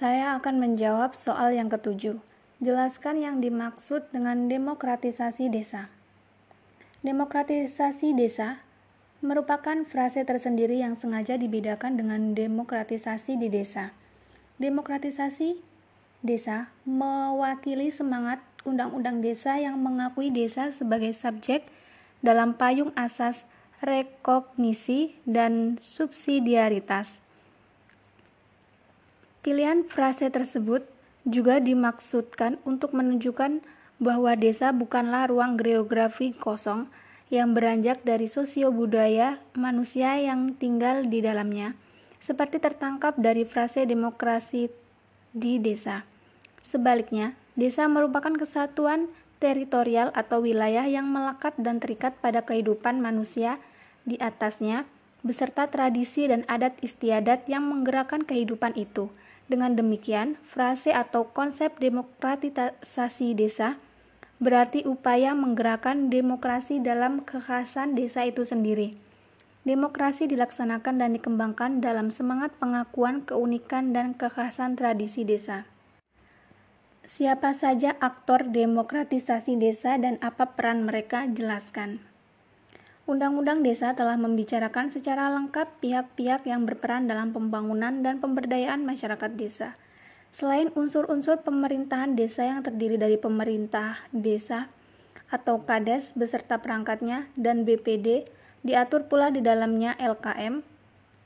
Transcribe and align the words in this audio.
Saya 0.00 0.40
akan 0.40 0.64
menjawab 0.64 1.12
soal 1.12 1.52
yang 1.52 1.68
ketujuh. 1.68 2.24
Jelaskan 2.64 3.20
yang 3.20 3.44
dimaksud 3.44 4.08
dengan 4.16 4.48
demokratisasi 4.48 5.52
desa. 5.52 5.92
Demokratisasi 7.04 8.16
desa 8.16 8.64
merupakan 9.20 9.84
frase 9.84 10.24
tersendiri 10.24 10.80
yang 10.80 10.96
sengaja 10.96 11.36
dibedakan 11.36 12.00
dengan 12.00 12.32
demokratisasi 12.32 13.36
di 13.36 13.52
desa. 13.52 13.92
Demokratisasi 14.56 15.60
desa 16.24 16.72
mewakili 16.88 17.92
semangat 17.92 18.40
undang-undang 18.64 19.20
desa 19.20 19.60
yang 19.60 19.76
mengakui 19.84 20.32
desa 20.32 20.72
sebagai 20.72 21.12
subjek 21.12 21.68
dalam 22.24 22.56
payung 22.56 22.96
asas 22.96 23.44
rekognisi 23.84 25.20
dan 25.28 25.76
subsidiaritas. 25.76 27.20
Pilihan 29.40 29.88
frase 29.88 30.28
tersebut 30.28 30.84
juga 31.24 31.64
dimaksudkan 31.64 32.60
untuk 32.68 32.92
menunjukkan 32.92 33.64
bahwa 33.96 34.36
desa 34.36 34.68
bukanlah 34.68 35.32
ruang 35.32 35.56
geografi 35.56 36.36
kosong 36.36 36.92
yang 37.32 37.56
beranjak 37.56 38.04
dari 38.04 38.28
sosio 38.28 38.68
budaya 38.68 39.40
manusia 39.56 40.20
yang 40.20 40.52
tinggal 40.60 41.08
di 41.08 41.24
dalamnya, 41.24 41.72
seperti 42.20 42.60
tertangkap 42.60 43.16
dari 43.16 43.48
frase 43.48 43.88
demokrasi 43.88 44.68
di 45.32 45.56
desa. 45.56 46.04
Sebaliknya, 46.60 47.32
desa 47.56 47.88
merupakan 47.88 48.36
kesatuan 48.36 49.08
teritorial 49.40 50.12
atau 50.12 50.44
wilayah 50.44 50.84
yang 50.84 51.08
melekat 51.08 51.56
dan 51.56 51.80
terikat 51.80 52.12
pada 52.20 52.44
kehidupan 52.44 53.00
manusia 53.00 53.56
di 54.04 54.20
atasnya, 54.20 54.84
beserta 55.24 55.64
tradisi 55.68 56.28
dan 56.28 56.44
adat 56.44 56.76
istiadat 56.84 57.48
yang 57.48 57.64
menggerakkan 57.64 58.20
kehidupan 58.20 58.76
itu. 58.76 59.08
Dengan 59.50 59.74
demikian, 59.74 60.38
frase 60.46 60.94
atau 60.94 61.34
konsep 61.34 61.74
demokratisasi 61.82 63.34
desa 63.34 63.82
berarti 64.38 64.86
upaya 64.86 65.34
menggerakkan 65.34 66.06
demokrasi 66.06 66.78
dalam 66.78 67.26
kekhasan 67.26 67.98
desa 67.98 68.22
itu 68.22 68.46
sendiri. 68.46 68.94
Demokrasi 69.66 70.30
dilaksanakan 70.30 71.02
dan 71.02 71.10
dikembangkan 71.18 71.82
dalam 71.82 72.14
semangat 72.14 72.54
pengakuan 72.62 73.26
keunikan 73.26 73.90
dan 73.90 74.14
kekhasan 74.14 74.78
tradisi 74.78 75.26
desa. 75.26 75.66
Siapa 77.02 77.50
saja 77.50 77.98
aktor 77.98 78.54
demokratisasi 78.54 79.58
desa 79.58 79.98
dan 79.98 80.16
apa 80.22 80.54
peran 80.54 80.86
mereka 80.86 81.26
jelaskan. 81.26 82.09
Undang-Undang 83.10 83.66
Desa 83.66 83.90
telah 83.98 84.14
membicarakan 84.14 84.94
secara 84.94 85.34
lengkap 85.34 85.82
pihak-pihak 85.82 86.46
yang 86.46 86.62
berperan 86.62 87.10
dalam 87.10 87.34
pembangunan 87.34 88.06
dan 88.06 88.22
pemberdayaan 88.22 88.86
masyarakat 88.86 89.34
desa. 89.34 89.74
Selain 90.30 90.70
unsur-unsur 90.78 91.42
pemerintahan 91.42 92.14
desa 92.14 92.46
yang 92.46 92.62
terdiri 92.62 93.02
dari 93.02 93.18
pemerintah 93.18 93.98
desa 94.14 94.70
atau 95.26 95.66
KADES 95.66 96.14
beserta 96.14 96.62
perangkatnya 96.62 97.26
dan 97.34 97.66
BPD, 97.66 98.30
diatur 98.62 99.10
pula 99.10 99.34
di 99.34 99.42
dalamnya 99.42 99.98
LKM, 99.98 100.62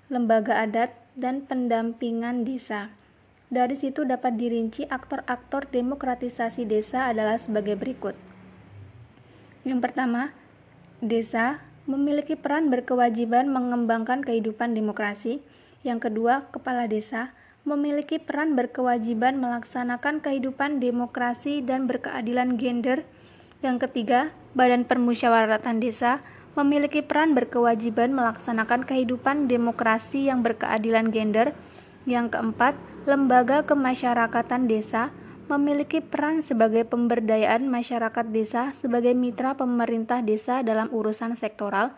lembaga 0.08 0.64
adat, 0.64 0.96
dan 1.20 1.44
pendampingan 1.44 2.48
desa. 2.48 2.96
Dari 3.52 3.76
situ 3.76 4.08
dapat 4.08 4.40
dirinci 4.40 4.88
aktor-aktor 4.88 5.68
demokratisasi 5.68 6.64
desa 6.64 7.12
adalah 7.12 7.36
sebagai 7.36 7.76
berikut. 7.76 8.16
Yang 9.68 9.80
pertama, 9.84 10.32
desa 11.04 11.60
memiliki 11.84 12.36
peran 12.36 12.72
berkewajiban 12.72 13.52
mengembangkan 13.52 14.24
kehidupan 14.24 14.72
demokrasi. 14.72 15.44
Yang 15.84 16.10
kedua, 16.10 16.48
kepala 16.48 16.88
desa 16.88 17.36
memiliki 17.64 18.20
peran 18.20 18.56
berkewajiban 18.56 19.40
melaksanakan 19.40 20.20
kehidupan 20.20 20.80
demokrasi 20.80 21.64
dan 21.64 21.88
berkeadilan 21.88 22.60
gender. 22.60 23.08
Yang 23.64 23.88
ketiga, 23.88 24.36
Badan 24.52 24.84
Permusyawaratan 24.84 25.80
Desa 25.80 26.20
memiliki 26.54 27.00
peran 27.00 27.32
berkewajiban 27.32 28.12
melaksanakan 28.12 28.84
kehidupan 28.84 29.48
demokrasi 29.48 30.28
yang 30.28 30.44
berkeadilan 30.44 31.08
gender. 31.10 31.56
Yang 32.04 32.36
keempat, 32.36 32.76
Lembaga 33.08 33.64
Kemasyarakatan 33.64 34.68
Desa 34.68 35.12
memiliki 35.46 36.00
peran 36.00 36.40
sebagai 36.40 36.88
pemberdayaan 36.88 37.68
masyarakat 37.68 38.26
desa 38.32 38.72
sebagai 38.72 39.12
mitra 39.12 39.54
pemerintah 39.54 40.24
desa 40.24 40.64
dalam 40.64 40.88
urusan 40.88 41.36
sektoral. 41.36 41.92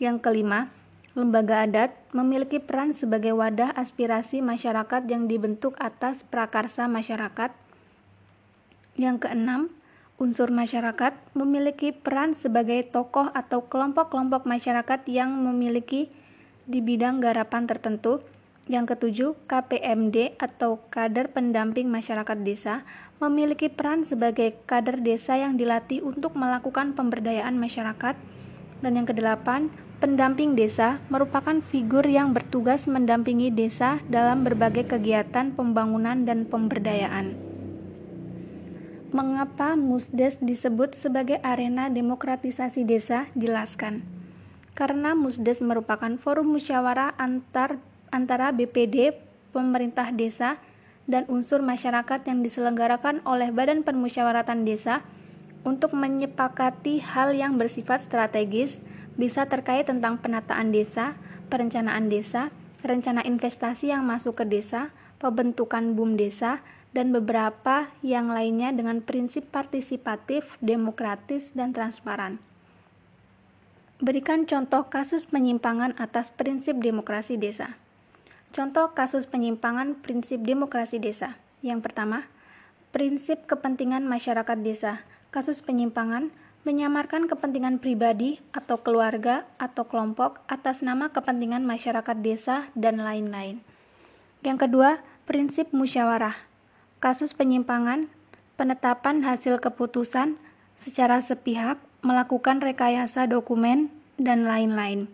Yang 0.00 0.24
kelima, 0.24 0.72
lembaga 1.16 1.64
adat 1.64 1.96
memiliki 2.12 2.60
peran 2.60 2.92
sebagai 2.92 3.32
wadah 3.32 3.72
aspirasi 3.76 4.44
masyarakat 4.44 5.08
yang 5.08 5.28
dibentuk 5.28 5.76
atas 5.80 6.24
prakarsa 6.28 6.88
masyarakat. 6.88 7.52
Yang 8.96 9.28
keenam, 9.28 9.72
unsur 10.16 10.48
masyarakat 10.48 11.12
memiliki 11.36 11.92
peran 11.92 12.32
sebagai 12.32 12.80
tokoh 12.88 13.28
atau 13.36 13.68
kelompok-kelompok 13.68 14.48
masyarakat 14.48 15.00
yang 15.08 15.32
memiliki 15.36 16.08
di 16.64 16.80
bidang 16.80 17.20
garapan 17.20 17.68
tertentu 17.68 18.24
yang 18.66 18.82
ketujuh, 18.82 19.38
KPMD 19.46 20.34
atau 20.42 20.82
kader 20.90 21.30
pendamping 21.30 21.86
masyarakat 21.86 22.38
desa 22.42 22.82
memiliki 23.22 23.70
peran 23.70 24.02
sebagai 24.02 24.58
kader 24.66 25.00
desa 25.06 25.38
yang 25.38 25.54
dilatih 25.54 26.02
untuk 26.02 26.34
melakukan 26.34 26.92
pemberdayaan 26.98 27.54
masyarakat. 27.54 28.18
Dan 28.82 28.92
yang 28.98 29.06
kedelapan, 29.06 29.70
pendamping 30.02 30.58
desa 30.58 30.98
merupakan 31.08 31.62
figur 31.62 32.04
yang 32.04 32.34
bertugas 32.34 32.90
mendampingi 32.90 33.54
desa 33.54 34.02
dalam 34.10 34.42
berbagai 34.42 34.84
kegiatan 34.90 35.54
pembangunan 35.54 36.26
dan 36.26 36.44
pemberdayaan. 36.44 37.38
Mengapa 39.14 39.78
Musdes 39.78 40.36
disebut 40.42 40.98
sebagai 40.98 41.38
arena 41.40 41.86
demokratisasi 41.86 42.82
desa? 42.82 43.30
Jelaskan. 43.38 44.02
Karena 44.74 45.14
Musdes 45.16 45.62
merupakan 45.64 46.18
forum 46.20 46.52
musyawarah 46.58 47.16
antar 47.16 47.80
antara 48.10 48.52
BPD, 48.52 49.16
pemerintah 49.50 50.12
desa, 50.12 50.58
dan 51.06 51.24
unsur 51.30 51.62
masyarakat 51.62 52.26
yang 52.26 52.42
diselenggarakan 52.42 53.22
oleh 53.22 53.54
Badan 53.54 53.86
Permusyawaratan 53.86 54.66
Desa 54.66 55.06
untuk 55.62 55.94
menyepakati 55.94 57.02
hal 57.02 57.34
yang 57.34 57.58
bersifat 57.58 58.02
strategis, 58.02 58.78
bisa 59.18 59.46
terkait 59.50 59.86
tentang 59.88 60.18
penataan 60.18 60.70
desa, 60.70 61.18
perencanaan 61.50 62.06
desa, 62.06 62.54
rencana 62.86 63.26
investasi 63.26 63.90
yang 63.90 64.06
masuk 64.06 64.42
ke 64.42 64.44
desa, 64.46 64.94
pembentukan 65.18 65.96
BUM 65.98 66.14
desa, 66.14 66.62
dan 66.94 67.10
beberapa 67.12 67.90
yang 68.00 68.30
lainnya 68.30 68.72
dengan 68.72 69.02
prinsip 69.02 69.50
partisipatif, 69.50 70.46
demokratis, 70.62 71.52
dan 71.52 71.74
transparan. 71.74 72.40
Berikan 73.96 74.44
contoh 74.44 74.86
kasus 74.92 75.24
penyimpangan 75.24 75.96
atas 75.96 76.28
prinsip 76.28 76.78
demokrasi 76.80 77.40
desa. 77.40 77.80
Contoh 78.56 78.96
kasus 78.96 79.28
penyimpangan 79.28 80.00
prinsip 80.00 80.40
demokrasi 80.40 80.96
desa. 80.96 81.36
Yang 81.60 81.92
pertama, 81.92 82.24
prinsip 82.88 83.44
kepentingan 83.44 84.08
masyarakat 84.08 84.56
desa. 84.64 85.04
Kasus 85.28 85.60
penyimpangan 85.60 86.32
menyamarkan 86.64 87.28
kepentingan 87.28 87.84
pribadi 87.84 88.40
atau 88.56 88.80
keluarga 88.80 89.44
atau 89.60 89.84
kelompok 89.84 90.40
atas 90.48 90.80
nama 90.80 91.12
kepentingan 91.12 91.68
masyarakat 91.68 92.16
desa 92.24 92.72
dan 92.72 93.04
lain-lain. 93.04 93.60
Yang 94.40 94.64
kedua, 94.64 95.04
prinsip 95.28 95.76
musyawarah. 95.76 96.40
Kasus 96.96 97.36
penyimpangan, 97.36 98.08
penetapan 98.56 99.20
hasil 99.20 99.60
keputusan 99.60 100.40
secara 100.80 101.20
sepihak, 101.20 101.76
melakukan 102.00 102.64
rekayasa 102.64 103.28
dokumen, 103.28 103.92
dan 104.16 104.48
lain-lain. 104.48 105.12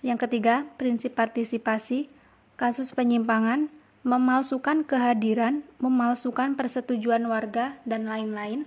Yang 0.00 0.24
ketiga, 0.24 0.64
prinsip 0.80 1.12
partisipasi 1.12 2.21
kasus 2.56 2.92
penyimpangan, 2.92 3.72
memalsukan 4.02 4.82
kehadiran, 4.82 5.62
memalsukan 5.78 6.58
persetujuan 6.58 7.22
warga, 7.30 7.78
dan 7.86 8.10
lain-lain. 8.10 8.66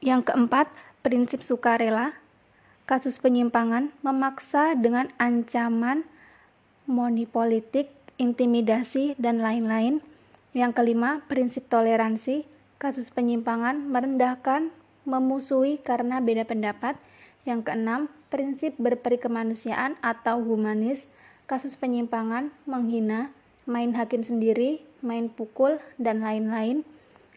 Yang 0.00 0.32
keempat, 0.32 0.72
prinsip 1.04 1.44
sukarela. 1.44 2.16
Kasus 2.88 3.20
penyimpangan 3.20 3.92
memaksa 4.00 4.72
dengan 4.72 5.12
ancaman 5.20 6.08
politik, 7.28 7.92
intimidasi, 8.16 9.12
dan 9.20 9.44
lain-lain. 9.44 10.00
Yang 10.56 10.72
kelima, 10.80 11.20
prinsip 11.28 11.68
toleransi. 11.68 12.48
Kasus 12.80 13.12
penyimpangan 13.12 13.92
merendahkan, 13.92 14.72
memusuhi 15.04 15.76
karena 15.84 16.24
beda 16.24 16.48
pendapat. 16.48 16.96
Yang 17.44 17.68
keenam, 17.68 18.00
prinsip 18.32 18.72
berperikemanusiaan 18.80 20.00
atau 20.00 20.40
humanis 20.40 21.04
kasus 21.48 21.74
penyimpangan, 21.80 22.52
menghina, 22.68 23.32
main 23.64 23.96
hakim 23.96 24.20
sendiri, 24.20 24.84
main 25.00 25.32
pukul, 25.32 25.80
dan 25.96 26.20
lain-lain. 26.20 26.84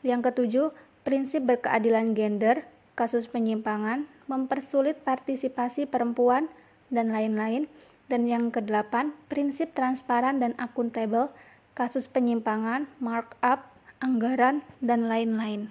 Yang 0.04 0.22
ketujuh, 0.32 0.68
prinsip 1.08 1.48
berkeadilan 1.48 2.14
gender, 2.14 2.68
kasus 2.96 3.28
penyimpangan, 3.32 4.06
mempersulit 4.28 5.00
partisipasi 5.04 5.88
perempuan, 5.88 6.52
dan 6.92 7.12
lain-lain. 7.12 7.72
Dan 8.12 8.28
yang 8.28 8.52
kedelapan, 8.52 9.16
prinsip 9.32 9.72
transparan 9.72 10.44
dan 10.44 10.56
akuntabel, 10.60 11.32
kasus 11.76 12.12
penyimpangan, 12.12 12.88
markup, 13.00 13.72
anggaran, 14.04 14.64
dan 14.84 15.08
lain-lain. 15.08 15.68